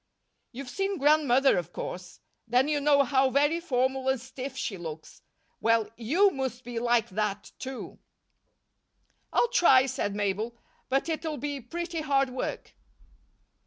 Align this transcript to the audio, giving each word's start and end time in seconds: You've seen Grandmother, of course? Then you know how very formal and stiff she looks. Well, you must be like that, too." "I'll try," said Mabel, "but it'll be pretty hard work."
You've 0.51 0.67
seen 0.71 0.97
Grandmother, 0.97 1.59
of 1.59 1.71
course? 1.71 2.21
Then 2.47 2.67
you 2.67 2.81
know 2.81 3.03
how 3.03 3.29
very 3.29 3.59
formal 3.59 4.09
and 4.09 4.19
stiff 4.19 4.57
she 4.57 4.75
looks. 4.75 5.21
Well, 5.59 5.91
you 5.95 6.31
must 6.31 6.63
be 6.63 6.79
like 6.79 7.09
that, 7.09 7.51
too." 7.59 7.99
"I'll 9.31 9.49
try," 9.49 9.85
said 9.85 10.15
Mabel, 10.15 10.57
"but 10.89 11.07
it'll 11.07 11.37
be 11.37 11.61
pretty 11.61 12.01
hard 12.01 12.31
work." 12.31 12.73